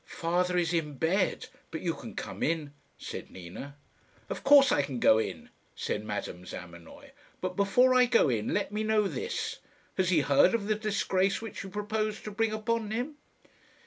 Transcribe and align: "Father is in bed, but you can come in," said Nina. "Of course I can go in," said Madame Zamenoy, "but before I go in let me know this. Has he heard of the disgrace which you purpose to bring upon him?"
"Father 0.07 0.57
is 0.57 0.73
in 0.73 0.95
bed, 0.95 1.45
but 1.69 1.81
you 1.81 1.93
can 1.93 2.15
come 2.15 2.41
in," 2.41 2.73
said 2.97 3.29
Nina. 3.29 3.77
"Of 4.31 4.43
course 4.43 4.71
I 4.71 4.81
can 4.81 4.99
go 4.99 5.19
in," 5.19 5.49
said 5.75 6.03
Madame 6.03 6.43
Zamenoy, 6.43 7.11
"but 7.39 7.55
before 7.55 7.93
I 7.93 8.07
go 8.07 8.27
in 8.27 8.51
let 8.51 8.71
me 8.71 8.83
know 8.83 9.07
this. 9.07 9.59
Has 9.97 10.09
he 10.09 10.21
heard 10.21 10.55
of 10.55 10.65
the 10.65 10.73
disgrace 10.73 11.39
which 11.39 11.61
you 11.61 11.69
purpose 11.69 12.19
to 12.21 12.31
bring 12.31 12.51
upon 12.51 12.89
him?" 12.89 13.17